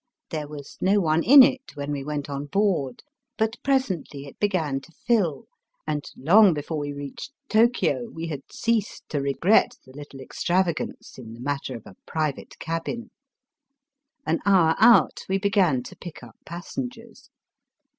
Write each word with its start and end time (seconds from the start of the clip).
There 0.31 0.47
was 0.47 0.77
no 0.81 0.99
one 0.99 1.21
in 1.21 1.43
it 1.43 1.75
when 1.75 1.91
we 1.91 2.03
went 2.03 2.27
on 2.27 2.47
board, 2.47 3.03
but 3.37 3.57
presently 3.63 4.25
it 4.25 4.39
began 4.39 4.79
to 4.81 4.91
fill, 4.91 5.45
and 5.85 6.03
long 6.17 6.55
before 6.55 6.79
we 6.79 6.91
reached 6.91 7.31
Tokio 7.49 8.09
we 8.09 8.25
had 8.25 8.41
ceased 8.51 9.07
to 9.09 9.21
regret 9.21 9.77
the 9.85 9.91
little 9.93 10.19
extravagance 10.19 11.19
in 11.19 11.35
the 11.35 11.39
matter 11.39 11.75
of 11.75 11.85
a 11.85 11.95
private 12.07 12.57
cabin. 12.57 13.11
An 14.25 14.39
hour 14.43 14.73
out, 14.79 15.19
we 15.29 15.37
began 15.37 15.83
to 15.83 15.95
pick 15.95 16.23
up 16.23 16.35
passengers. 16.47 17.29